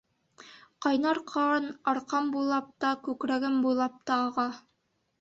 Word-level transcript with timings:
Ҡайнар 0.85 1.19
ҡан 1.33 1.69
арҡам 1.93 2.33
буйлап 2.39 2.75
та, 2.87 2.97
күкрәгем 3.07 3.63
буйлап 3.69 4.05
та 4.11 4.23
аға. 4.29 4.53